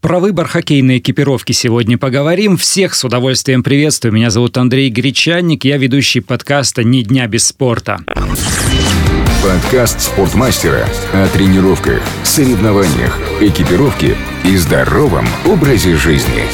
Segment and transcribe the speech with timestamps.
[0.00, 2.56] Про выбор хоккейной экипировки сегодня поговорим.
[2.56, 4.12] Всех с удовольствием приветствую.
[4.12, 5.64] Меня зовут Андрей Гречанник.
[5.64, 7.98] Я ведущий подкаста «Ни дня без спорта».
[9.42, 16.44] Подкаст спортмастера о тренировках, соревнованиях, экипировке и здоровом образе жизни.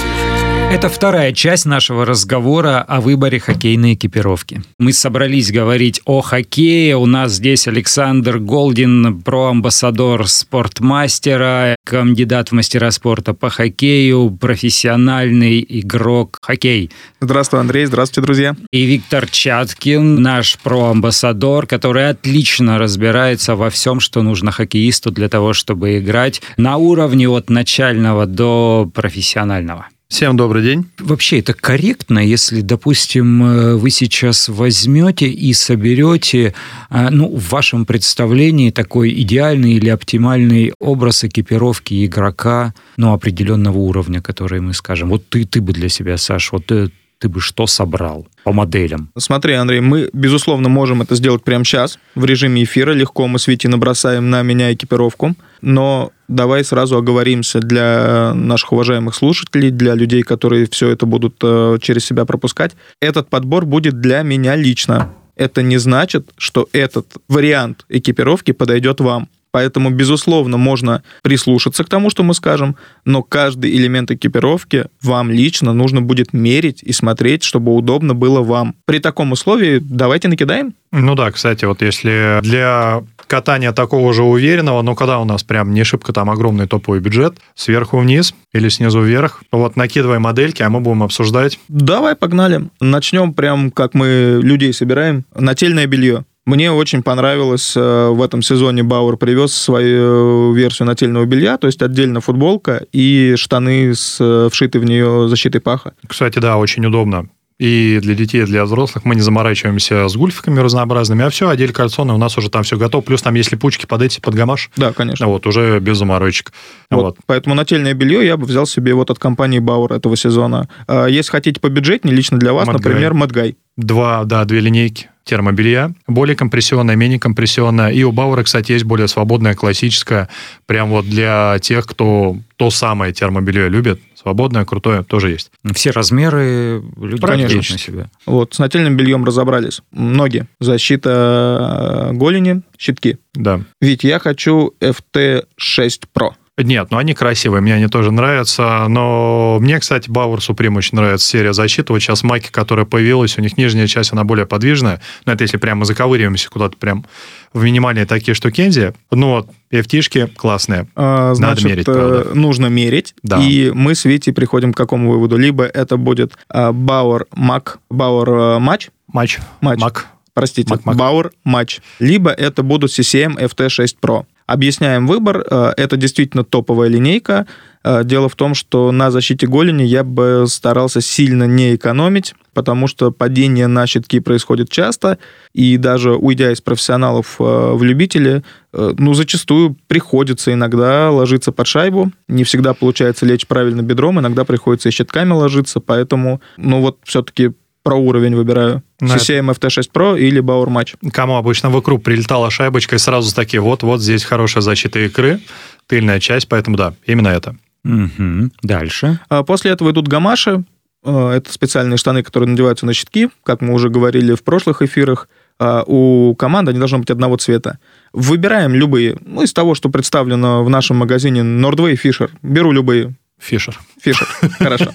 [0.71, 4.61] Это вторая часть нашего разговора о выборе хоккейной экипировки.
[4.81, 6.97] Мы собрались говорить о хоккее.
[6.97, 16.39] У нас здесь Александр Голдин, проамбассадор спортмастера, кандидат в мастера спорта по хоккею, профессиональный игрок
[16.43, 16.91] хоккей.
[17.21, 17.87] Здравствуй, Андрей.
[17.87, 18.57] Здравствуйте, друзья.
[18.73, 25.53] И Виктор Чаткин, наш проамбассадор, который отлично разбирается во всем, что нужно хоккеисту для того,
[25.53, 29.87] чтобы играть на уровне от начального до профессионального.
[30.15, 30.87] Всем добрый день.
[31.01, 36.55] Вообще это корректно, если, допустим, э, вы сейчас возьмете и соберете,
[36.89, 44.23] э, ну, в вашем представлении такой идеальный или оптимальный образ экипировки игрока, ну, определенного уровня,
[44.23, 45.09] который мы скажем.
[45.09, 49.11] Вот ты, ты бы для себя, Саш, вот э, ты бы что собрал по моделям?
[49.17, 52.93] Смотри, Андрей, мы, безусловно, можем это сделать прямо сейчас, в режиме эфира.
[52.93, 55.35] Легко мы с Витей набросаем на меня экипировку.
[55.61, 61.79] Но давай сразу оговоримся для наших уважаемых слушателей, для людей, которые все это будут э,
[61.81, 62.73] через себя пропускать.
[63.01, 65.13] Этот подбор будет для меня лично.
[65.37, 69.29] Это не значит, что этот вариант экипировки подойдет вам.
[69.55, 72.75] Поэтому, безусловно, можно прислушаться к тому, что мы скажем,
[73.05, 78.75] но каждый элемент экипировки вам лично нужно будет мерить и смотреть, чтобы удобно было вам.
[78.85, 80.75] При таком условии давайте накидаем.
[80.91, 85.73] Ну да, кстати, вот если для катания такого же уверенного, но когда у нас прям
[85.73, 90.69] не шибко там огромный топовый бюджет, сверху вниз или снизу вверх, вот накидывай модельки, а
[90.69, 91.61] мы будем обсуждать.
[91.69, 92.65] Давай, погнали.
[92.81, 95.25] Начнем прям, как мы людей собираем.
[95.33, 96.25] Нательное белье.
[96.47, 101.81] Мне очень понравилось э, в этом сезоне Бауэр привез свою версию нательного белья, то есть
[101.81, 105.95] отдельно футболка и штаны с э, вшитой в нее защитой паха.
[106.07, 107.29] Кстати, да, очень удобно
[107.59, 109.05] и для детей, и для взрослых.
[109.05, 112.77] Мы не заморачиваемся с гульфиками разнообразными, а все, отдель кальцоны, у нас уже там все
[112.77, 113.03] готово.
[113.03, 114.71] Плюс там, если пучки под эти, под гамаш.
[114.77, 115.27] Да, конечно.
[115.29, 116.53] Вот, уже без заморочек.
[116.91, 117.03] Вот.
[117.03, 117.17] вот.
[117.27, 120.69] Поэтому нательное белье я бы взял себе вот от компании Бауэр этого сезона.
[120.89, 122.91] А если хотите побюджетнее, лично для вас, Мадгай.
[122.91, 123.57] например, Мадгай.
[123.77, 127.91] Два, да, две линейки термобелья, более компрессионная, менее компрессионная.
[127.91, 130.29] И у Бауэра, кстати, есть более свободная, классическая,
[130.67, 135.51] прям вот для тех, кто то самое термобелье любит, свободное, крутое, тоже есть.
[135.75, 137.57] Все размеры люди Конечно.
[137.57, 138.11] на себя.
[138.27, 139.81] Вот, с нательным бельем разобрались.
[139.93, 143.19] Ноги, защита э, голени, щитки.
[143.35, 143.63] Да.
[143.81, 146.33] Ведь я хочу FT6 Pro.
[146.57, 151.27] Нет, ну они красивые, мне они тоже нравятся, но мне, кстати, Bauer Supreme очень нравится
[151.27, 151.93] серия защиты.
[151.93, 155.57] Вот сейчас Маки, которая появилась, у них нижняя часть, она более подвижная, но это если
[155.57, 157.07] прямо заковыриваемся куда-то прям
[157.53, 158.93] в минимальные такие штукензи.
[159.11, 160.87] Ну вот, FT-шки классные.
[160.95, 162.27] А, значит, Надо мерить, правда.
[162.31, 163.41] Э, нужно мерить, да.
[163.41, 165.37] и мы с Витей приходим к какому выводу?
[165.37, 168.91] Либо это будет Bauer Mac, Bauer Match.
[169.09, 169.39] Матч.
[169.61, 169.81] Матч.
[169.81, 170.03] Mac.
[170.35, 170.97] Простите, Mac, Mac.
[170.97, 171.81] Bauer Match.
[171.99, 174.25] Либо это будут CCM FT6 Pro.
[174.47, 175.45] Объясняем выбор.
[175.51, 177.47] Э, это действительно топовая линейка.
[177.83, 182.87] Э, дело в том, что на защите голени я бы старался сильно не экономить, потому
[182.87, 185.19] что падение на щитки происходит часто,
[185.55, 192.11] и даже уйдя из профессионалов э, в любители, ну, зачастую приходится иногда ложиться под шайбу.
[192.27, 197.53] Не всегда получается лечь правильно бедром, иногда приходится и щитками ложиться, поэтому, ну, вот все-таки
[197.85, 198.83] про уровень выбираю.
[199.09, 200.97] На CCM FT6 Pro или Bauer Match.
[201.13, 205.41] Кому обычно вокруг прилетала шайбочка и сразу такие, вот, вот здесь хорошая защита икры,
[205.87, 207.57] тыльная часть, поэтому да, именно это.
[207.85, 208.51] Угу.
[208.63, 209.21] Дальше.
[209.29, 210.65] А после этого идут гамаши.
[211.05, 215.29] А, это специальные штаны, которые надеваются на щитки, как мы уже говорили в прошлых эфирах.
[215.59, 217.79] А, у команды они должны быть одного цвета.
[218.13, 219.17] Выбираем любые.
[219.25, 222.31] Ну, из того, что представлено в нашем магазине Nordway Fisher.
[222.43, 223.15] Беру любые.
[223.39, 223.79] Фишер.
[224.01, 224.29] Фишер,
[224.59, 224.93] хорошо.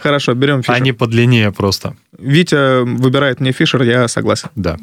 [0.00, 0.74] Хорошо, берем Фишер.
[0.74, 1.94] Они подлиннее просто.
[2.18, 4.48] Витя выбирает мне Фишер, я согласен.
[4.56, 4.76] Да.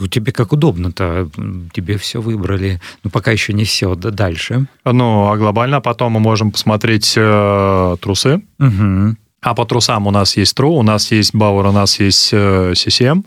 [0.00, 1.28] У тебе как удобно-то,
[1.74, 2.80] тебе все выбрали.
[3.04, 4.66] Ну, пока еще не все, да дальше.
[4.86, 8.40] Ну, а глобально потом мы можем посмотреть э, трусы.
[8.58, 9.16] Угу.
[9.42, 12.72] А по трусам у нас есть True, у нас есть Bauer, у нас есть э,
[12.72, 13.24] CCM.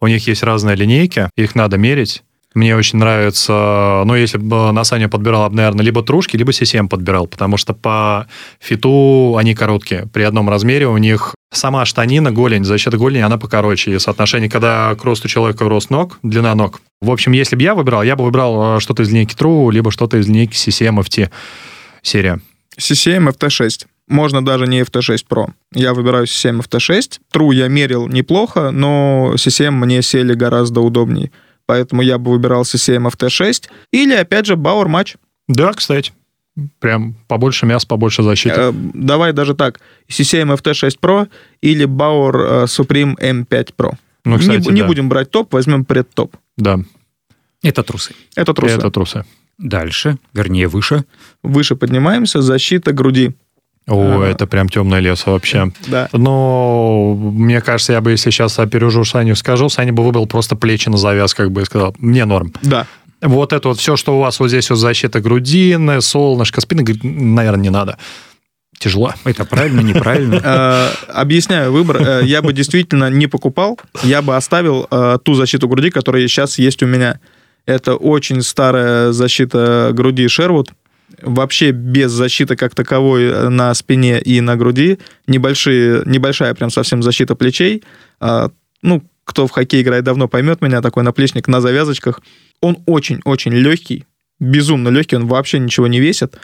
[0.00, 2.22] У них есть разные линейки, их надо мерить.
[2.56, 7.26] Мне очень нравится, ну, если бы на Саню подбирал, наверное, либо трушки, либо CCM подбирал,
[7.26, 8.28] потому что по
[8.60, 10.06] фиту они короткие.
[10.10, 13.92] При одном размере у них сама штанина, голень, защита голени, она покороче.
[13.92, 16.80] И соотношение, когда к росту человека рост ног, длина ног.
[17.02, 19.90] В общем, если бы я выбирал, я бы выбрал э, что-то из линейки True, либо
[19.90, 21.28] что-то из линейки CCM FT
[22.00, 22.40] серия.
[22.78, 23.84] CCM FT6.
[24.08, 25.50] Можно даже не FT6 Pro.
[25.74, 27.18] Я выбираю CCM FT6.
[27.34, 31.30] True я мерил неплохо, но CCM мне сели гораздо удобнее
[31.66, 33.68] поэтому я бы выбирал CCM FT6.
[33.92, 35.16] Или, опять же, Bauer Match.
[35.48, 36.12] Да, кстати.
[36.78, 38.56] Прям побольше мяса, побольше защиты.
[38.56, 39.80] Э, давай даже так.
[40.08, 41.28] CCM FT6 Pro
[41.60, 43.94] или Bauer э, Supreme M5 Pro.
[44.24, 44.86] Ну, кстати, не, не да.
[44.86, 46.34] будем брать топ, возьмем предтоп.
[46.56, 46.80] Да,
[47.62, 48.14] Это трусы.
[48.34, 48.74] Это трусы.
[48.74, 49.24] это трусы.
[49.58, 51.04] Дальше, вернее, выше.
[51.42, 53.34] Выше поднимаемся, защита груди.
[53.88, 54.26] О, А.
[54.26, 55.70] это прям темное лесо вообще.
[55.86, 56.08] Да.
[56.12, 60.88] Но мне кажется, я бы, если сейчас опережу Саню, скажу, Саня бы выбрал просто плечи
[60.88, 62.52] на завязках бы и сказал, мне норм.
[62.62, 62.86] Да.
[63.22, 67.02] Вот это вот все, что у вас вот здесь вот защита грудины, солнышко, спины, говорит,
[67.04, 67.96] наверное, не надо.
[68.78, 69.14] Тяжело.
[69.24, 70.34] Это правильно, неправильно?
[70.44, 71.96] Э, Объясняю выбор.
[72.02, 76.58] Э, Я бы действительно не покупал, я бы оставил э, ту защиту груди, которая сейчас
[76.58, 77.18] есть у меня.
[77.64, 80.66] Это очень старая защита груди Sherwood.
[81.22, 84.98] Вообще без защиты как таковой э, на спине и на груди.
[85.26, 87.84] Небольшие, небольшая прям совсем защита плечей.
[88.20, 88.50] А,
[88.82, 90.82] Ну, кто в хоккей играет давно, поймет меня.
[90.82, 92.20] Такой наплечник на завязочках.
[92.60, 94.04] Он очень-очень легкий,
[94.38, 96.36] безумно легкий, он вообще ничего не весит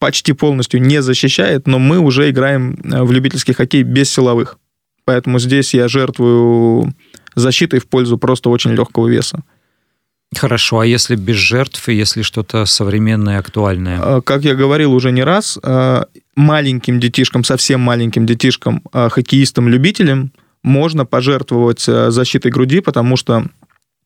[0.00, 4.58] почти полностью не защищает, но мы уже играем э, в любительский хоккей без силовых.
[5.04, 6.94] Поэтому здесь я жертвую
[7.36, 9.44] защитой в пользу просто очень легкого веса.
[10.36, 14.00] Хорошо, а если без жертв, и если что-то современное, актуальное?
[14.00, 16.04] Э, Как я говорил уже не раз, э,
[16.36, 20.30] маленьким детишкам, совсем маленьким детишкам, э, хоккеистам-любителям
[20.62, 23.44] можно пожертвовать защитой груди, потому что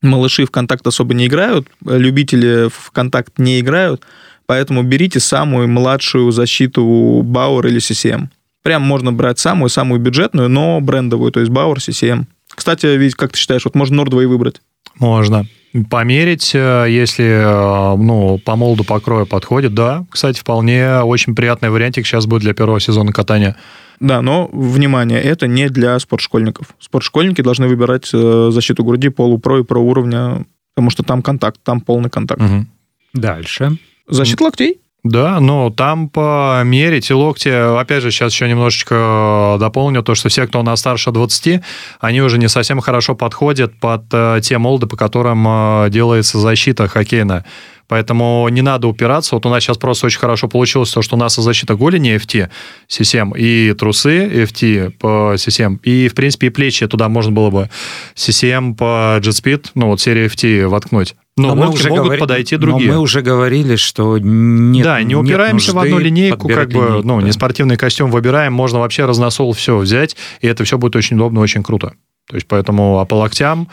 [0.00, 4.03] малыши в контакт особо не играют, любители в контакт не играют,
[4.47, 8.29] поэтому берите самую младшую защиту Bauer или CCM.
[8.62, 12.25] Прям можно брать самую-самую бюджетную, но брендовую, то есть Bauer, CCM.
[12.49, 14.62] Кстати, ведь, как ты считаешь, вот можно Нордва и выбрать?
[14.99, 15.47] Можно.
[15.91, 20.06] Померить, э, если э, ну, по молду, по крою подходит, да.
[20.09, 23.56] Кстати, вполне очень приятный вариантик сейчас будет для первого сезона катания.
[23.99, 26.69] Да, но, внимание, это не для спортшкольников.
[26.79, 31.81] Спортшкольники должны выбирать э, защиту груди полупро и про уровня, потому что там контакт, там
[31.81, 32.41] полный контакт.
[32.41, 32.69] Мгм.
[33.12, 33.77] Дальше.
[34.06, 34.81] Защита локтей?
[35.05, 37.49] Да, но там померить и локти,
[37.79, 41.61] опять же, сейчас еще немножечко дополню, то, что все, кто у нас старше 20,
[42.01, 46.89] они уже не совсем хорошо подходят под э, те молды, по которым э, делается защита
[46.89, 47.45] хоккейная.
[47.87, 49.35] Поэтому не надо упираться.
[49.35, 52.49] Вот у нас сейчас просто очень хорошо получилось то, что у нас защита голени FT
[52.89, 57.71] CCM, и трусы FT по CCM, и, в принципе, и плечи туда можно было бы
[58.15, 61.15] CCM по JetSpeed, ну, вот серию FT воткнуть.
[61.37, 62.93] Но, мы локти могут говори- подойти но другие.
[62.93, 67.21] мы уже говорили, что нет да, не упираемся в одну линейку, как бы, линейку, ну,
[67.21, 67.27] да.
[67.27, 71.41] не спортивный костюм выбираем, можно вообще разносол все взять, и это все будет очень удобно,
[71.41, 71.95] очень круто.
[72.29, 73.69] То есть, поэтому, а по локтям,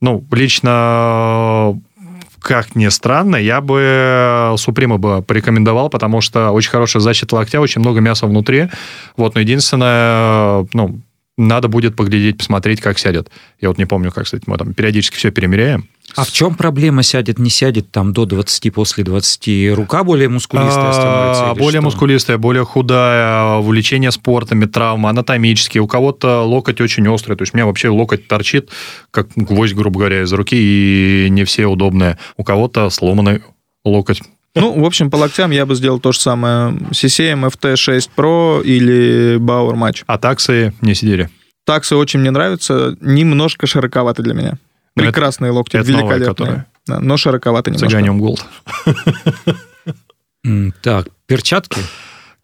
[0.00, 1.80] ну, лично,
[2.40, 7.80] как ни странно, я бы Суприма бы порекомендовал, потому что очень хорошая защита локтя, очень
[7.80, 8.68] много мяса внутри.
[9.16, 11.00] Вот, но единственное, ну,
[11.40, 13.30] надо будет поглядеть, посмотреть, как сядет.
[13.60, 15.88] Я вот не помню, как, кстати, мы там периодически все перемеряем.
[16.16, 19.76] А в чем проблема сядет, не сядет там до 20, после 20?
[19.76, 21.50] Рука более мускулистая становится?
[21.50, 21.84] А, или более что?
[21.86, 25.82] мускулистая, более худая, увлечение спортами, травмы, анатомические.
[25.82, 27.36] У кого-то локоть очень острый.
[27.36, 28.70] То есть у меня вообще локоть торчит,
[29.10, 32.18] как гвоздь, грубо говоря, из руки, и не все удобные.
[32.36, 33.42] У кого-то сломанный
[33.84, 34.20] локоть.
[34.56, 36.72] Ну, в общем, по локтям я бы сделал то же самое.
[36.90, 40.02] CCM FT6 Pro или Bauer Match.
[40.06, 41.30] А таксы не сидели.
[41.64, 44.58] Таксы очень мне нравятся, немножко широковаты для меня.
[44.96, 46.26] Ну, это- Прекрасные локти, это великолепные.
[46.28, 46.64] которые.
[46.86, 47.88] Да, но широковаты немножко.
[47.88, 48.44] Цыганем голд.
[50.44, 51.80] М, Так, перчатки?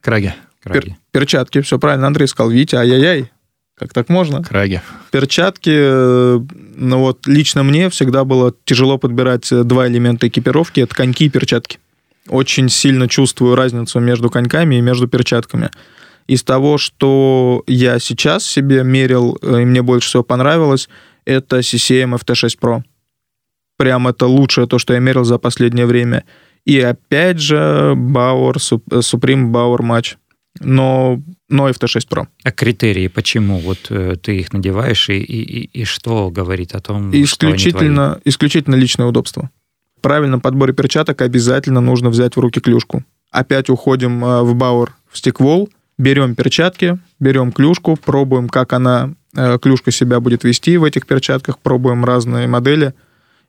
[0.00, 0.34] Краги.
[0.62, 0.90] Краги.
[0.90, 2.50] Пер- перчатки, все правильно, Андрей сказал.
[2.50, 3.30] Витя, ай-яй-яй.
[3.78, 4.42] Как так можно?
[4.42, 4.80] Краги.
[5.10, 6.40] Перчатки, э,
[6.76, 11.28] ну вот лично мне всегда было тяжело подбирать э, два элемента экипировки, это коньки и
[11.28, 11.78] перчатки.
[12.28, 15.70] Очень сильно чувствую разницу между коньками и между перчатками.
[16.26, 20.88] Из того, что я сейчас себе мерил, э, и мне больше всего понравилось,
[21.24, 22.82] это CCM FT6 Pro.
[23.78, 26.24] Прям это лучшее то, что я мерил за последнее время.
[26.64, 30.16] И опять же, Bauer, э, Supreme Bauer Match.
[30.60, 32.26] Но, но FT6 Pro.
[32.42, 37.10] А критерии, почему вот э, ты их надеваешь и, и, и- что говорит о том,
[37.12, 37.68] И что они твои?
[37.68, 39.50] исключительно, исключительно личное удобство.
[40.06, 43.02] В правильном подборе перчаток обязательно нужно взять в руки клюшку.
[43.32, 49.58] Опять уходим э, в Бауэр, в стиквол, берем перчатки, берем клюшку, пробуем, как она, э,
[49.58, 52.94] клюшка себя будет вести в этих перчатках, пробуем разные модели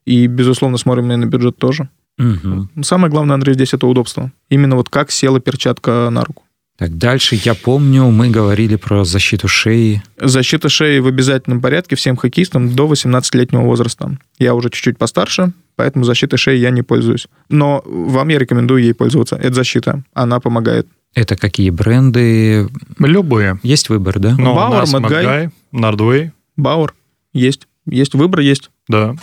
[0.04, 1.90] и, безусловно, смотрим на бюджет тоже.
[2.18, 2.72] Мгм.
[2.82, 4.32] Самое главное, Андрей, здесь это удобство.
[4.50, 6.42] Именно вот как села перчатка на руку.
[6.77, 10.03] Так, дальше я помню, мы говорили про защиту шеи.
[10.19, 14.15] Защита шеи в обязательном порядке всем хоккеистам до 18-летнего возраста.
[14.38, 17.27] Я уже чуть-чуть постарше, поэтому защитой шеи я не пользуюсь.
[17.50, 19.38] Но вам я рекомендую ей пользоваться.
[19.38, 20.03] Это защита.
[20.13, 20.88] Она помогает.
[21.15, 22.69] Это какие бренды?
[23.00, 23.60] Любые.
[23.63, 24.36] Есть выбор, да?
[24.38, 24.55] Но.
[24.55, 26.93] Mad Guy, Nordway, Бауэр
[27.34, 27.67] есть.
[27.88, 28.69] Есть выбор, есть.
[28.88, 29.15] да.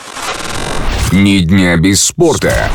[1.12, 2.68] Ни дня без спорта.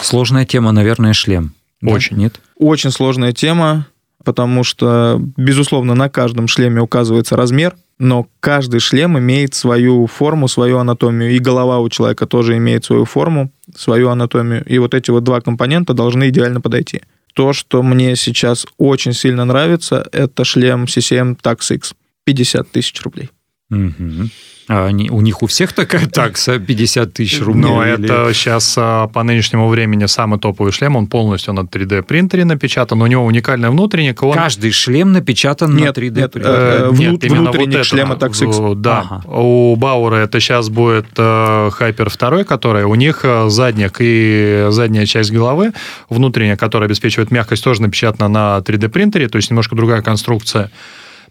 [0.00, 1.54] Сложная тема, наверное, шлем.
[1.80, 1.90] Да?
[1.90, 2.18] Очень.
[2.18, 2.40] Нет?
[2.56, 3.86] Очень сложная тема,
[4.26, 10.78] потому что, безусловно, на каждом шлеме указывается размер, но каждый шлем имеет свою форму, свою
[10.78, 15.22] анатомию, и голова у человека тоже имеет свою форму, свою анатомию, и вот эти вот
[15.22, 17.02] два компонента должны идеально подойти.
[17.34, 21.94] То, что мне сейчас очень сильно нравится, это шлем CCM Tax X.
[22.24, 23.30] 50 тысяч рублей.
[23.70, 24.28] Угу.
[24.68, 27.62] А они, у них у всех такая такса 50 тысяч рублей?
[27.62, 28.04] Но или...
[28.04, 33.00] это сейчас а, по нынешнему времени самый топовый шлем, он полностью на 3D принтере напечатан,
[33.02, 34.22] у него уникальный внутренник.
[34.22, 34.34] Он...
[34.34, 36.32] Каждый шлем напечатан нет, на 3D нет?
[36.36, 38.74] Э, нет, внутренник вот шлема Taxix.
[38.76, 39.28] Да, ага.
[39.28, 45.06] у Бауэра это сейчас будет э, Hyper 2, который у них э, задник и задняя
[45.06, 45.72] часть головы,
[46.08, 50.70] внутренняя, которая обеспечивает мягкость, тоже напечатана на 3D принтере, то есть немножко другая конструкция.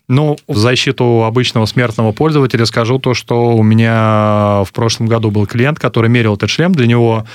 [0.08, 5.48] Ну, в защиту обычного смертного пользователя скажу то, что у меня в прошлом году был
[5.48, 6.74] клиент, который мерил этот шлем.
[6.74, 7.26] Для него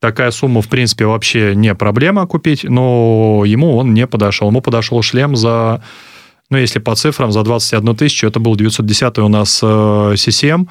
[0.00, 4.48] такая сумма, в принципе, вообще не проблема купить, но ему он не подошел.
[4.48, 5.82] Ему подошел шлем за,
[6.50, 8.26] ну, если по цифрам, за 21 тысячу.
[8.26, 10.64] Это был 910 у нас CCM.
[10.64, 10.66] Э,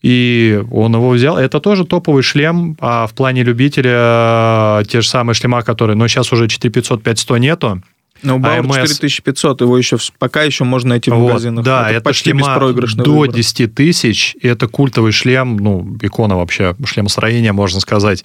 [0.00, 1.36] и он его взял.
[1.36, 6.06] Это тоже топовый шлем, а в плане любителя э, те же самые шлема, которые, но
[6.06, 7.82] сейчас уже 4500, 5100 нету.
[8.22, 8.86] Но у Бауэр AMS...
[8.86, 11.64] 4500, его еще пока еще можно найти в вот, магазинах.
[11.64, 13.36] Да, это, это почти беспроигрышный до выбор.
[13.36, 18.24] 10 тысяч, и это культовый шлем, ну, икона вообще, шлемостроения, можно сказать.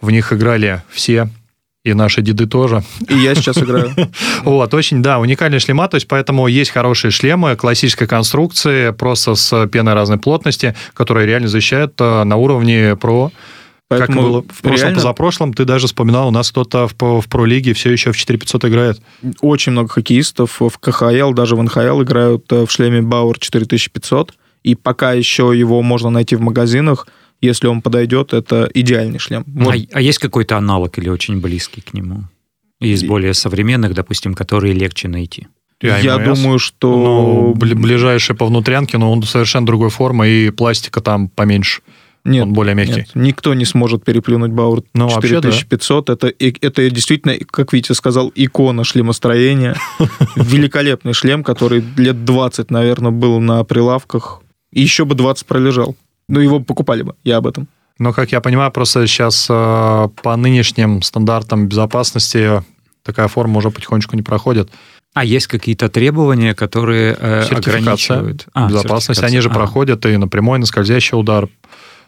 [0.00, 1.28] В них играли все,
[1.84, 2.84] и наши деды тоже.
[3.08, 3.92] И я сейчас играю.
[4.44, 9.66] Вот, очень, да, уникальный шлема, то есть поэтому есть хорошие шлемы классической конструкции, просто с
[9.68, 13.32] пеной разной плотности, которые реально защищают э, на уровне про
[13.98, 14.94] Поэтому как было в прошлом, реально...
[14.96, 19.02] позапрошлом, ты даже вспоминал, у нас кто-то в, в пролиге все еще в 4500 играет.
[19.40, 24.74] Очень много хоккеистов в КХЛ, даже в НХЛ играют э, в шлеме Бауэр 4500, и
[24.74, 27.06] пока еще его можно найти в магазинах,
[27.40, 29.44] если он подойдет, это идеальный шлем.
[29.46, 29.74] А вот.
[29.74, 32.24] А, а есть какой-то аналог или очень близкий к нему?
[32.80, 35.48] Из более современных, допустим, которые легче найти?
[35.82, 37.54] Я думаю, что...
[37.54, 41.82] Ну, ближайший по внутрянке, но он совершенно другой формы, и пластика там поменьше.
[42.24, 42.94] Нет, он более мягкий.
[42.94, 46.08] Нет, никто не сможет переплюнуть Бауэр ну, 4500.
[46.08, 46.46] Вообще, да.
[46.46, 49.76] это, это действительно, как Витя сказал, икона шлемостроения.
[50.36, 54.40] Великолепный шлем, который лет 20, наверное, был на прилавках.
[54.72, 55.96] И еще бы 20 пролежал.
[56.28, 57.66] Ну, его покупали бы, я об этом.
[57.98, 62.62] Но, как я понимаю, просто сейчас э, по нынешним стандартам безопасности
[63.02, 64.70] такая форма уже потихонечку не проходит.
[65.14, 68.46] А есть какие-то требования, которые э, ограничивают?
[68.54, 69.22] А, безопасность.
[69.22, 69.52] Они же а.
[69.52, 71.48] проходят и на прямой, и на скользящий удар.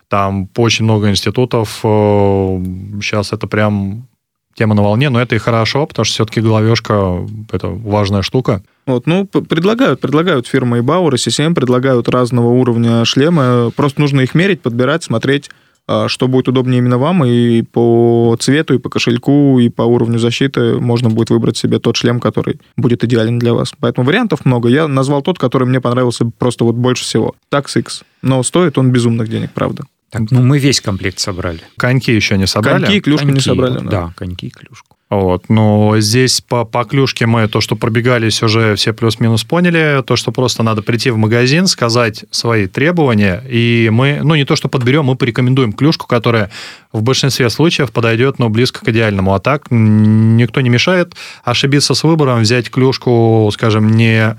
[0.09, 1.79] Там очень много институтов.
[1.81, 4.07] Сейчас э, это прям
[4.55, 8.63] тема на волне, но это и хорошо, потому что все-таки головешка– это важная штука.
[8.87, 13.73] Вот, ну, предлагают, предлагают фирмы и Bauer, и CCM, предлагают разного уровня шлемы.
[13.75, 15.51] Просто нужно их мерить, подбирать, смотреть,
[15.87, 20.19] а, что будет удобнее именно вам, и по цвету, и по кошельку, и по уровню
[20.19, 23.73] защиты можно будет выбрать себе тот шлем, который будет идеален для вас.
[23.81, 24.69] Поэтому вариантов много.
[24.69, 27.35] Я назвал тот, который мне понравился просто вот больше всего.
[27.53, 28.03] Tax X.
[28.23, 29.85] Но стоит он безумных денег, правда.
[30.15, 31.59] Так, ну, мы весь комплект собрали.
[31.77, 32.85] Коньки еще не собрали?
[32.85, 33.79] Коньки и клюшку коньки, не собрали.
[33.79, 34.97] Да, да коньки и клюшку.
[35.11, 40.05] Вот, но здесь по, по клюшке мы то, что пробегались, уже все плюс-минус поняли.
[40.07, 44.55] То, что просто надо прийти в магазин, сказать свои требования, и мы, ну, не то,
[44.55, 46.53] что подберем, мы порекомендуем клюшку, которая
[46.93, 49.35] в большинстве случаев подойдет, но близко к идеальному.
[49.35, 54.37] А так никто не мешает ошибиться с выбором, взять клюшку, скажем, не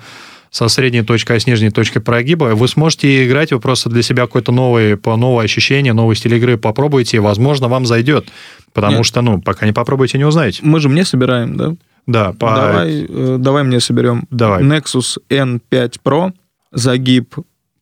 [0.55, 4.23] со средней точкой, а с нижней точкой прогиба, вы сможете играть, вы просто для себя
[4.23, 8.29] какое-то новое, новое ощущение, новый стиль игры попробуйте, и, возможно, вам зайдет.
[8.71, 9.05] Потому Нет.
[9.05, 10.61] что, ну, пока не попробуйте, не узнаете.
[10.63, 11.75] Мы же мне собираем, да?
[12.07, 12.31] Да.
[12.31, 12.55] По...
[12.55, 14.27] Давай, э, давай мне соберем.
[14.29, 14.63] Давай.
[14.63, 16.31] Nexus N5 Pro,
[16.71, 17.35] загиб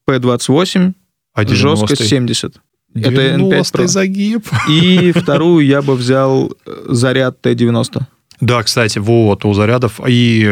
[0.10, 0.94] P28,
[1.36, 1.56] 190.
[1.56, 2.56] жесткость 70.
[2.96, 3.86] Это N5 Pro.
[3.86, 4.48] загиб.
[4.68, 8.02] И вторую я бы взял э, заряд T90.
[8.42, 10.52] Да, кстати, вот у зарядов и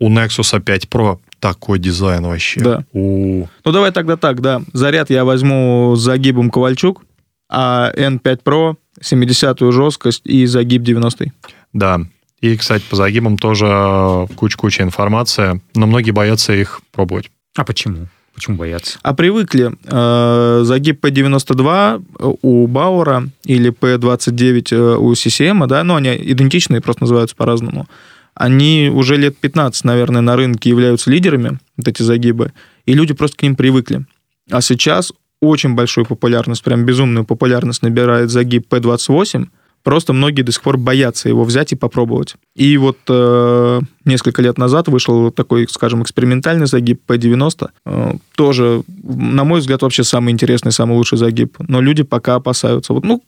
[0.00, 2.60] у Nexus 5 Pro такой дизайн вообще.
[2.60, 2.84] Да.
[2.92, 3.48] У...
[3.64, 4.62] Ну, давай тогда так, да.
[4.72, 7.02] Заряд я возьму с загибом Ковальчук,
[7.50, 11.32] а N5 Pro 70-ю жесткость и загиб 90
[11.72, 12.00] Да.
[12.40, 17.28] И, кстати, по загибам тоже куча-куча информации, но многие боятся их пробовать.
[17.56, 18.06] А почему?
[18.34, 19.00] Почему боятся?
[19.02, 19.72] А привыкли.
[19.84, 27.02] Э, загиб P92 у Бауэра или P29 э, у CCM, да, но они идентичные, просто
[27.02, 27.88] называются по-разному
[28.34, 32.52] они уже лет 15, наверное, на рынке являются лидерами, вот эти загибы,
[32.86, 34.06] и люди просто к ним привыкли.
[34.50, 39.48] А сейчас очень большую популярность, прям безумную популярность набирает загиб P28,
[39.82, 42.36] просто многие до сих пор боятся его взять и попробовать.
[42.54, 49.44] И вот э, несколько лет назад вышел такой, скажем, экспериментальный загиб P90, э, тоже, на
[49.44, 52.92] мой взгляд, вообще самый интересный, самый лучший загиб, но люди пока опасаются.
[52.92, 53.22] Вот, ну,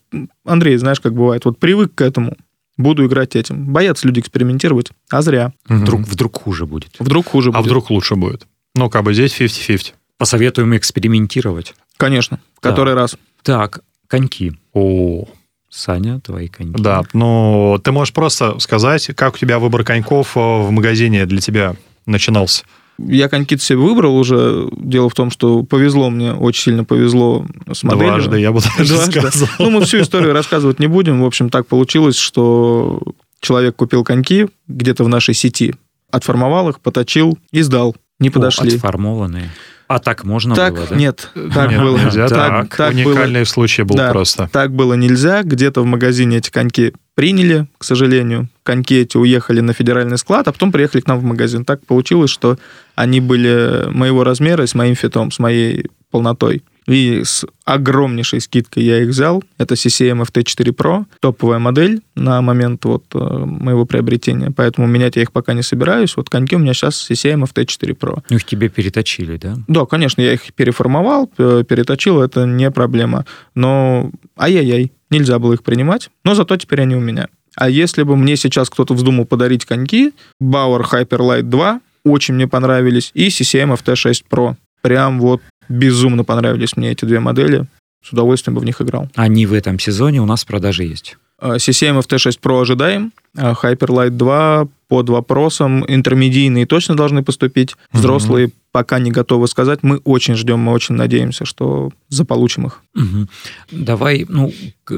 [0.45, 2.37] Андрей, знаешь, как бывает, вот привык к этому,
[2.77, 3.73] буду играть этим.
[3.73, 5.53] Боятся люди экспериментировать, а зря.
[5.69, 6.91] Вдруг, вдруг хуже будет.
[6.99, 7.67] Вдруг хуже А будет.
[7.67, 8.47] вдруг лучше будет?
[8.75, 9.93] Ну, как бы здесь 50-50.
[10.19, 11.75] Посоветуем экспериментировать.
[11.97, 12.41] Конечно.
[12.61, 13.17] Который раз.
[13.43, 14.53] Так, коньки.
[14.73, 15.25] О,
[15.69, 16.81] Саня, твои коньки.
[16.83, 17.03] да.
[17.13, 21.75] Ну, ты можешь просто сказать, как у тебя выбор коньков э, в магазине для тебя
[22.07, 22.65] начинался?
[22.99, 24.69] Я коньки себе выбрал уже.
[24.77, 28.09] Дело в том, что повезло мне, очень сильно повезло с моделью.
[28.13, 29.21] Дважды, я бы даже Дважды.
[29.21, 29.49] сказал.
[29.59, 31.21] Ну, мы всю историю рассказывать не будем.
[31.23, 33.03] В общем, так получилось, что
[33.41, 35.75] человек купил коньки где-то в нашей сети,
[36.11, 37.97] отформовал их, поточил и сдал.
[38.21, 38.75] Не О, подошли.
[38.77, 39.51] отформованные.
[39.87, 40.97] А так можно так, было, да?
[40.97, 41.99] нет, так Нет, было.
[41.99, 42.27] нельзя.
[42.29, 43.11] Так, Так, так было.
[43.13, 44.13] уникальный случай был Да.
[44.13, 44.49] просто.
[44.51, 45.43] Так было нельзя.
[45.43, 48.49] Где-то в магазине эти коньки приняли, к сожалению.
[48.63, 51.67] Коньки эти уехали на федеральный склад, а потом приехали к нам в магазин.
[51.67, 52.57] Так получилось, что
[52.95, 56.63] они были моего размера, с моим фитом, с моей полнотой.
[56.87, 59.43] И с огромнейшей скидкой я их взял.
[59.57, 64.51] Это CCM FT4 Pro, топовая модель на момент вот э, моего приобретения.
[64.55, 66.15] Поэтому менять я их пока не собираюсь.
[66.17, 68.23] Вот коньки у меня сейчас CCM FT4 Pro.
[68.29, 69.57] Ну, их тебе переточили, да?
[69.67, 73.25] Да, конечно, я их переформовал, п- переточил, это не проблема.
[73.55, 77.29] Но ай-яй-яй, нельзя было их принимать, но зато теперь они у меня.
[77.57, 83.11] А если бы мне сейчас кто-то вздумал подарить коньки, Bauer Hyperlight 2 очень мне понравились,
[83.15, 84.57] и CCM FT6 Pro.
[84.83, 87.67] Прям вот безумно понравились мне эти две модели.
[88.05, 89.09] С удовольствием бы в них играл.
[89.15, 91.17] Они в этом сезоне у нас в продаже есть.
[91.39, 98.51] А, CCM FT6 Pro ожидаем, а Hyperlight 2 под вопросом, интермедийные точно должны поступить, взрослые
[98.71, 102.83] пока не готовы сказать, мы очень ждем, мы очень надеемся, что заполучим их.
[102.95, 103.29] Мгм.
[103.71, 104.53] Давай, ну,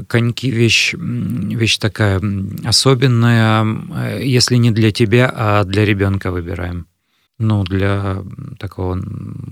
[0.07, 2.21] коньки вещь, вещь такая
[2.65, 6.87] особенная, э, если не для тебя, а для ребенка выбираем.
[7.39, 8.23] Ну, для
[8.59, 8.99] такого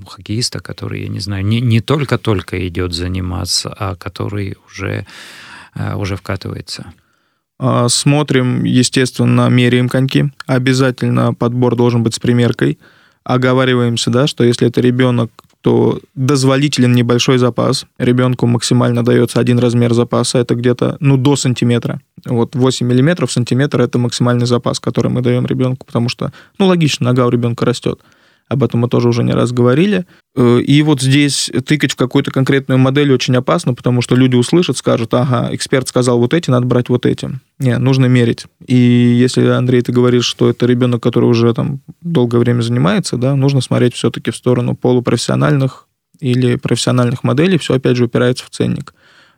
[0.07, 5.07] хоккеиста, который, я не знаю, не, не только-только идет заниматься, а который уже,
[5.75, 6.93] э, уже вкатывается.
[7.59, 10.31] А, Смотрим, естественно, меряем коньки.
[10.47, 12.79] Обязательно подбор должен быть с примеркой.
[13.23, 17.87] Оговариваемся, да, что если это ребенок, то дозволителен небольшой запас.
[17.99, 22.01] Ребенку максимально дается один размер запаса, это где-то, ну, до сантиметра.
[22.27, 27.05] Вот 8 миллиметров, сантиметр– это максимальный запас, который мы даем ребенку, потому что, ну, логично,
[27.05, 28.01] нога у ребенка растет.
[28.47, 30.05] Об этом мы тоже уже не раз говорили.
[30.37, 34.77] Э, И вот здесь тыкать в какую-то конкретную модель очень опасно, потому что люди услышат,
[34.77, 37.31] скажут, ага, эксперт сказал вот эти, надо брать вот эти.
[37.59, 38.45] Не, нужно мерить.
[38.67, 43.35] И если, Андрей, ты говоришь, что это ребенок, который уже там долгое время занимается, да,
[43.35, 45.87] нужно смотреть все-таки в сторону полупрофессиональных
[46.21, 48.95] или профессиональных моделей, все опять же упирается в ценник.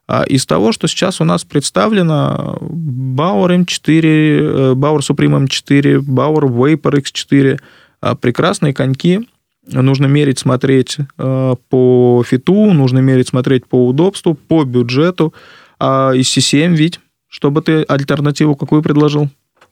[0.08, 6.44] А из того, что сейчас у нас представлено, Bauer M4, э, Bauer Supreme M4, Bauer
[6.48, 7.58] Vapor X4,
[8.00, 9.28] а, прекрасные коньки,
[9.66, 15.34] нужно мерить, смотреть э, по фиту, нужно мерить, смотреть по удобству, по бюджету.
[15.80, 19.28] А из CCM, Вить, чтобы ты альтернативу какую предложил?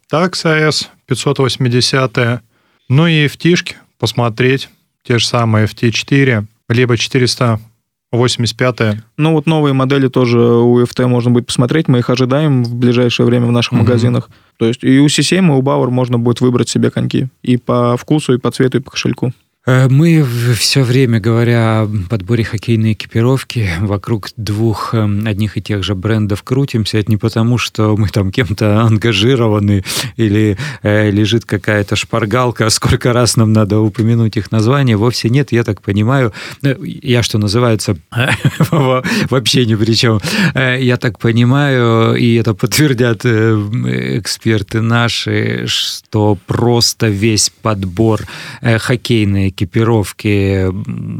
[0.08, 2.42] Так, САЭС 580
[2.88, 4.68] Ну и FT-шки посмотреть.
[5.04, 6.96] Те же самые FT4, либо
[8.16, 12.74] 485 Ну вот новые модели тоже у FT можно будет посмотреть, мы их ожидаем в
[12.74, 13.82] ближайшее время в наших Мгм.
[13.82, 14.30] магазинах.
[14.58, 17.28] То есть и у CCM, и у Bauer можно будет выбрать себе коньки.
[17.42, 19.32] И по вкусу, и по цвету, и по кошельку.
[19.66, 20.24] Э, Мы
[20.56, 26.42] все время, говоря о подборе хоккейной экипировки, вокруг двух эм, одних и тех же брендов
[26.42, 26.98] крутимся.
[26.98, 29.84] Это не потому, что мы там кем-то ангажированы
[30.16, 34.96] или э, лежит какая-то шпаргалка, сколько раз нам надо упомянуть их название.
[34.96, 36.32] Вовсе нет, я так понимаю.
[36.62, 37.96] Э, Я, что называется,
[39.30, 40.20] вообще ни при чем.
[40.54, 48.20] Э, Я так понимаю, и это подтвердят эксперты наши, что просто весь подбор
[48.60, 50.70] хоккейной экипировки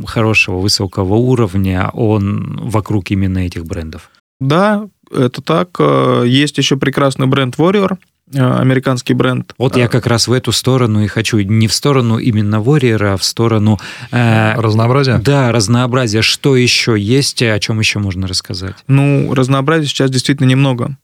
[0.06, 4.10] хорошего высокого уровня, он вокруг именно этих брендов.
[4.40, 5.68] Да, это так.
[5.78, 7.96] Э, Есть еще прекрасный бренд Warrior,
[8.32, 9.54] э, американский бренд.
[9.58, 13.14] Вот я Э, как раз в эту сторону и хочу, не в сторону именно Warrior,
[13.14, 13.78] а в сторону...
[14.10, 15.18] э, разнообразия.
[15.18, 16.22] да, разнообразия.
[16.22, 18.74] Что еще есть, о чем еще можно рассказать?
[18.88, 20.96] Ну, разнообразия сейчас действительно немного.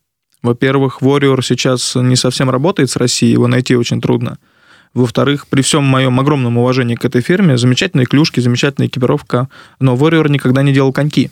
[0.43, 4.38] Во-первых, Warrior сейчас не совсем работает с Россией, его найти очень трудно.
[4.94, 9.48] Во-вторых, при всем моем огромном уважении к этой фирме, замечательные клюшки, замечательная экипировка,
[9.79, 11.31] но Warrior никогда не делал коньки.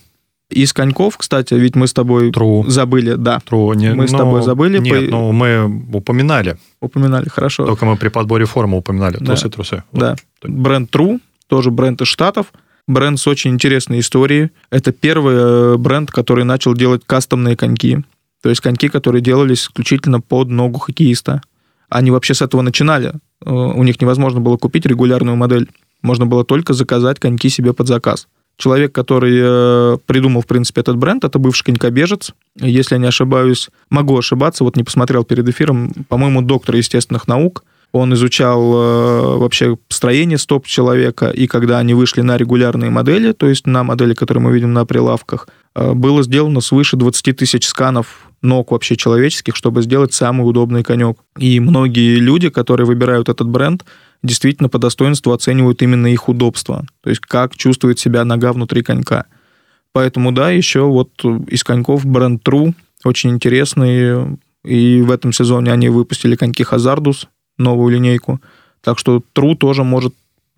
[0.50, 2.68] Из коньков, кстати, ведь мы с тобой True.
[2.70, 3.76] забыли, да, True.
[3.76, 6.56] Не- Мы с тобой забыли Нет, по- ну мы упоминали.
[6.80, 7.66] упоминали, хорошо.
[7.66, 9.18] Только мы при подборе формы упоминали.
[9.18, 9.26] Да.
[9.26, 9.82] Трусы-трусы.
[9.92, 10.00] Вот.
[10.00, 10.16] Да.
[10.44, 12.46] Бренд True, тоже бренд из Штатов.
[12.86, 14.48] Бренд с очень интересной историей.
[14.70, 17.98] Это первый э, бренд, который начал делать кастомные коньки.
[18.42, 21.42] То есть коньки, которые делались исключительно под ногу хоккеиста.
[21.90, 23.12] Они вообще с этого начинали.
[23.44, 25.68] Э, У них невозможно было купить регулярную модель.
[26.02, 28.28] Можно было только заказать коньки себе под заказ.
[28.56, 32.32] Человек, который э, придумал, в принципе, этот бренд, это бывший конькобежец.
[32.56, 37.64] Если я не ошибаюсь, могу ошибаться, вот не посмотрел перед эфиром, по-моему, доктор естественных наук.
[37.92, 43.48] Он изучал э, вообще строение стоп человека, и когда они вышли на регулярные модели, то
[43.48, 45.48] есть на модели, которые мы видим на прилавках,
[45.94, 51.18] было сделано свыше 20 тысяч сканов ног вообще человеческих, чтобы сделать самый удобный конек.
[51.38, 53.84] И многие люди, которые выбирают этот бренд,
[54.22, 56.86] действительно по достоинству оценивают именно их удобство.
[57.02, 59.26] То есть как чувствует себя нога внутри конька.
[59.92, 61.10] Поэтому, да, еще вот
[61.48, 64.38] из коньков бренд True очень интересный.
[64.64, 68.40] И в этом сезоне они выпустили коньки Hazardus, новую линейку.
[68.82, 70.14] Так что True тоже может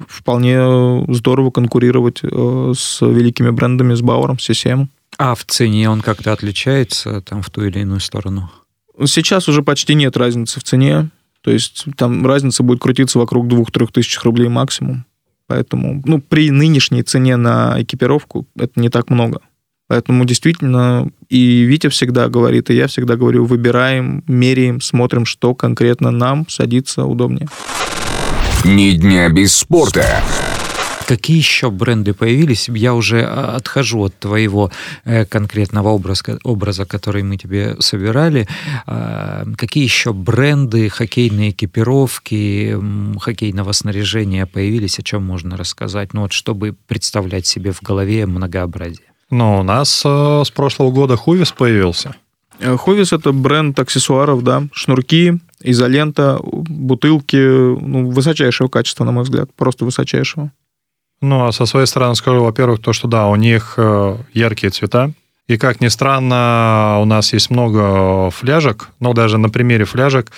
[0.09, 4.88] вполне здорово конкурировать э, с великими брендами, с Бауэром, с CCM.
[5.22, 8.50] А в цене он как-то отличается там в ту или иную сторону?
[9.04, 11.11] Сейчас уже почти нет разницы в цене.
[11.42, 15.04] То есть там разница будет крутиться вокруг 2-3 тысяч рублей максимум.
[15.46, 19.42] Поэтому, ну, при нынешней цене на экипировку это не так много.
[19.88, 26.11] Поэтому действительно и Витя всегда говорит, и я всегда говорю, выбираем, меряем, смотрим, что конкретно
[26.11, 27.48] нам садится удобнее.
[28.64, 30.22] Ни дня без спорта.
[31.10, 32.68] Какие еще бренды появились?
[32.68, 34.70] Я уже а, отхожу от твоего
[35.04, 38.46] э, конкретного образа, образа, который мы тебе собирали.
[38.86, 42.78] А, какие еще бренды хоккейной экипировки,
[43.18, 45.00] хоккейного снаряжения появились?
[45.00, 46.14] О чем можно рассказать?
[46.14, 49.08] Ну вот, чтобы представлять себе в голове многообразие.
[49.30, 52.14] Ну, у нас э, с прошлого года Хувис появился.
[52.60, 59.52] Э, Хувис это бренд аксессуаров, да, шнурки, изолента, бутылки, ну, высочайшего качества, на мой взгляд,
[59.56, 60.52] просто высочайшего.
[61.20, 65.12] Ну, а со своей стороны скажу, во-первых, то, что да, у них э, яркие цвета.
[65.48, 70.30] И, как ни странно, у нас есть много фляжек, но даже на примере фляжек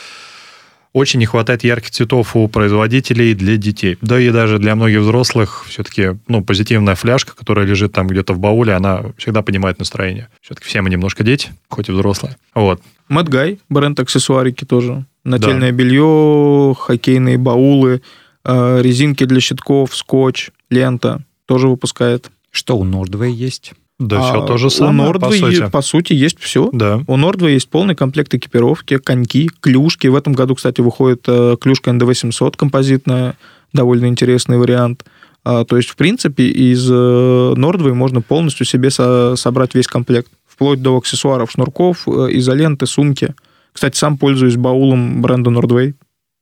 [0.93, 3.97] очень не хватает ярких цветов у производителей для детей.
[4.03, 8.39] Да и даже для многих взрослых все-таки ну, позитивная фляжка, которая лежит там где-то в
[8.39, 10.29] бауле, она всегда поднимает настроение.
[10.41, 12.37] Все-таки все мы немножко дети, хоть и взрослые.
[12.55, 12.81] Вот.
[13.09, 15.07] Mad Guy, бренд аксессуарики тоже.
[15.25, 15.77] Нательное да.
[15.77, 18.03] белье, хоккейные баулы,
[18.45, 22.31] резинки для щитков, скотч, лента тоже выпускает.
[22.51, 23.73] Что у Нордвей есть?
[23.99, 25.71] Да, а, все то же самое, у Nordway, по сути.
[25.71, 26.69] по сути, есть все.
[26.73, 27.03] Да.
[27.07, 30.09] У Nordway есть полный комплект экипировки, коньки, клюшки.
[30.09, 33.37] В этом году, кстати, выходит э, клюшка ND800 композитная,
[33.73, 35.05] довольно интересный вариант.
[35.45, 40.31] А, то есть, в принципе, из э, Nordway можно полностью себе со- собрать весь комплект.
[40.47, 43.35] Вплоть до аксессуаров, шнурков, э, изоленты, сумки.
[43.73, 45.95] Кстати, сам пользуюсь баулом бренда Nordway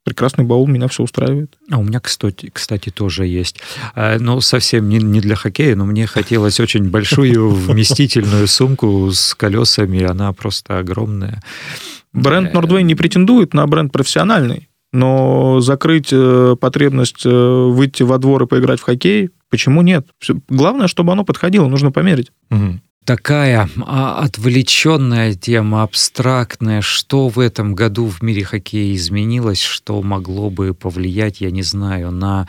[0.03, 1.57] прекрасный баул, меня все устраивает.
[1.69, 3.61] А у меня, кстати, кстати тоже есть.
[3.95, 9.33] А, ну, совсем не, не для хоккея, но мне хотелось очень большую вместительную сумку с
[9.35, 11.41] колесами, она просто огромная.
[12.13, 18.43] Бренд Nordway не претендует на бренд профессиональный, но закрыть э, потребность э, выйти во двор
[18.43, 20.07] и поиграть в хоккей, почему нет?
[20.49, 22.31] Главное, чтобы оно подходило, нужно померить.
[22.49, 22.81] Угу
[23.15, 26.81] такая а, отвлеченная тема, абстрактная.
[26.81, 32.11] Что в этом году в мире хоккея изменилось, что могло бы повлиять, я не знаю,
[32.11, 32.47] на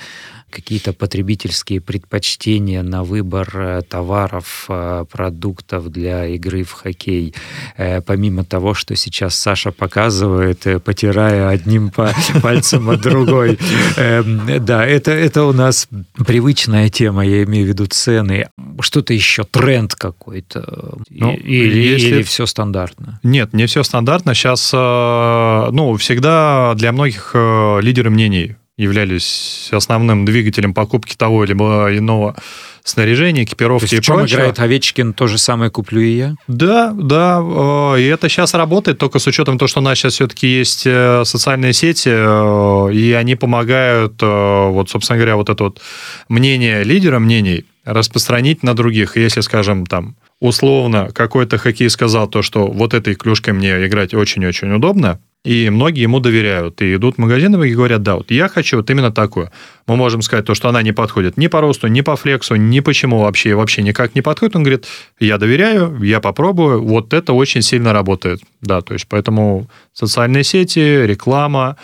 [0.52, 7.34] какие-то потребительские предпочтения на выбор э, товаров, э, продуктов для игры в хоккей.
[7.76, 11.90] Э, помимо того, что сейчас Саша показывает, потирая одним
[12.42, 13.58] пальцем от другой.
[13.96, 15.88] Эм, да, это, это у нас
[16.24, 18.48] привычная тема, я имею в виду цены.
[18.80, 20.98] Что-то еще, тренд какой-то?
[21.08, 22.06] Ну, или, если...
[22.08, 23.18] или все стандартно?
[23.22, 24.34] Нет, не все стандартно.
[24.34, 32.36] Сейчас, ну, всегда для многих лидеры мнений являлись основным двигателем покупки того или иного
[32.84, 34.36] снаряжения, экипировки То есть и в чем прочего.
[34.36, 36.34] играет Овечкин, то же самое куплю и я?
[36.48, 40.14] Да, да, э, и это сейчас работает, только с учетом того, что у нас сейчас
[40.14, 45.80] все-таки есть э, социальные сети, э, и они помогают, вот, собственно говоря, вот это вот
[46.28, 49.16] мнение лидера мнений распространить на других.
[49.16, 54.72] Если, скажем, там, условно, какой-то хоккей сказал то, что вот этой клюшкой мне играть очень-очень
[54.72, 56.80] удобно, и многие ему доверяют.
[56.82, 59.50] И идут в магазин и говорят, да, вот я хочу вот именно такую.
[59.86, 62.80] Мы можем сказать то, что она не подходит ни по росту, ни по флексу, ни
[62.80, 64.54] почему вообще, вообще никак не подходит.
[64.54, 64.86] Он говорит,
[65.18, 68.40] я доверяю, я попробую, вот это очень сильно работает.
[68.60, 71.76] Да, то есть поэтому социальные сети, реклама,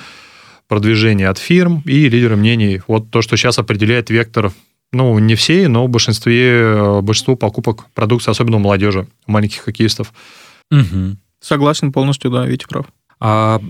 [0.69, 2.83] продвижение от фирм и лидеры мнений.
[2.87, 4.53] Вот то, что сейчас определяет вектор
[4.91, 10.15] ну, не все, но в большинстве, большинство покупок продукции, особенно у молодежи, у маленьких хоккеистов.
[10.71, 11.17] Угу.
[11.41, 12.87] Согласен полностью, да, Витя прав.
[13.21, 13.61] А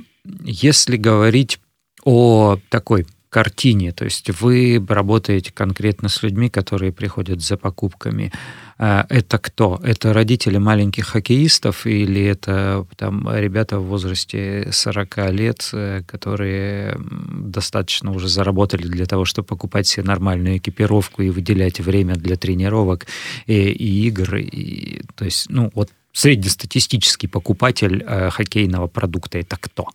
[0.44, 1.60] если говорить
[2.04, 3.92] о такой картине.
[3.92, 8.32] То есть вы работаете конкретно с людьми, которые приходят за покупками.
[8.78, 9.78] А, это кто?
[9.82, 18.12] Это родители маленьких хоккеистов или это там, ребята в возрасте 40 лет, э, которые достаточно
[18.12, 23.06] уже заработали для того, чтобы покупать себе нормальную экипировку и выделять время для тренировок
[23.46, 24.36] и, и игр?
[24.36, 29.86] И, то есть, ну, вот среднестатистический покупатель э, хоккейного продукта это кто?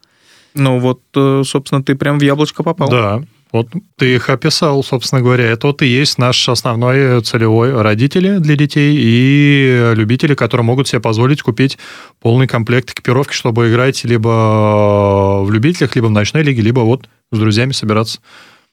[0.54, 2.90] Ну вот, э, собственно, ты прям в яблочко попал.
[2.90, 5.46] Да, вот ты их описал, собственно говоря.
[5.46, 11.02] Это вот и есть наш основной целевой родители для детей и любители, которые могут себе
[11.02, 11.78] позволить купить
[12.22, 17.38] полный комплект экипировки, чтобы играть либо в любителях, либо в ночной лиге, либо вот с
[17.38, 18.20] друзьями собираться.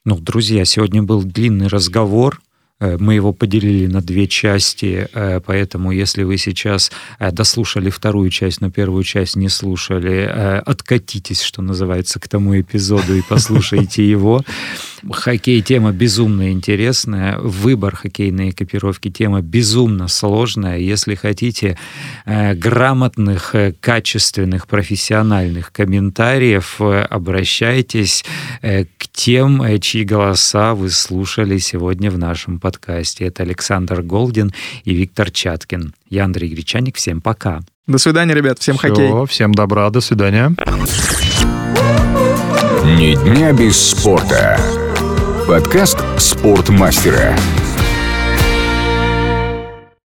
[0.04, 2.40] Ну, друзья, сегодня был длинный разговор
[2.80, 8.60] мы его поделили на две части, э, поэтому если вы сейчас э, дослушали вторую часть,
[8.60, 14.42] но первую часть не слушали, откатитесь, что называется, к тому эпизоду и послушайте его.
[15.10, 20.78] Хоккей тема безумно интересная, выбор хоккейной экипировки тема безумно сложная.
[20.78, 21.78] Если хотите
[22.26, 28.24] грамотных, качественных, профессиональных комментариев, обращайтесь
[28.62, 33.26] к тем, чьи голоса вы слушали сегодня в нашем подкасте подкасте.
[33.26, 34.52] Это Александр Голдин
[34.84, 35.94] и Виктор Чаткин.
[36.08, 36.96] Я Андрей Гречаник.
[36.96, 37.60] Всем пока.
[37.86, 38.58] До свидания, ребят.
[38.58, 39.26] Всем Все, хоккей.
[39.26, 39.90] Всем добра.
[39.90, 40.54] До свидания.
[42.84, 44.79] Ни дня без спорта.
[45.50, 47.34] Подкаст «Спортмастера».